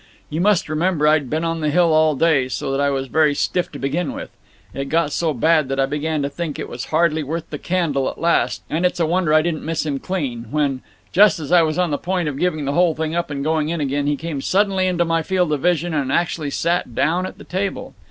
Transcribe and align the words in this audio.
You 0.31 0.41
must 0.41 0.67
remember 0.67 1.07
I'd 1.07 1.29
been 1.29 1.43
on 1.43 1.61
the 1.61 1.69
hill 1.69 1.93
all 1.93 2.15
day, 2.15 2.47
so 2.49 2.71
that 2.71 2.81
I 2.81 2.89
was 2.89 3.05
very 3.05 3.35
stiff 3.35 3.71
to 3.71 3.77
begin 3.77 4.13
with. 4.13 4.31
It 4.73 4.85
got 4.89 5.11
so 5.11 5.31
bad 5.31 5.69
that 5.69 5.79
I 5.79 5.85
began 5.85 6.23
to 6.23 6.29
think 6.29 6.57
it 6.57 6.67
was 6.67 6.85
hardly 6.85 7.21
worth 7.21 7.47
the 7.51 7.59
candle 7.59 8.09
at 8.09 8.19
last 8.19 8.63
and 8.67 8.83
it's 8.83 8.99
a 8.99 9.05
wonder 9.05 9.31
I 9.31 9.43
didn't 9.43 9.63
miss 9.63 9.85
him 9.85 9.99
clean 9.99 10.47
when, 10.49 10.81
just 11.11 11.39
as 11.39 11.51
I 11.51 11.61
was 11.61 11.77
on 11.77 11.91
the 11.91 11.99
point 11.99 12.27
of 12.27 12.39
giving 12.39 12.65
the 12.65 12.71
whole 12.73 12.95
thing 12.95 13.13
up 13.13 13.29
and 13.29 13.43
going 13.43 13.69
in 13.69 13.79
again, 13.79 14.07
he 14.07 14.15
came 14.15 14.41
suddenly 14.41 14.87
into 14.87 15.05
my 15.05 15.21
field 15.21 15.53
of 15.53 15.59
vision, 15.61 15.93
and 15.93 16.11
actually 16.11 16.49
sat 16.49 16.95
down 16.95 17.27
at 17.27 17.37
the 17.37 17.43
table. 17.43 17.93